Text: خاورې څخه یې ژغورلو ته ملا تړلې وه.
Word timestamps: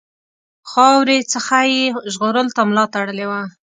خاورې 0.71 1.17
څخه 1.33 1.57
یې 1.73 1.83
ژغورلو 2.13 2.55
ته 2.55 2.61
ملا 2.69 2.85
تړلې 2.95 3.25
وه. 3.31 3.41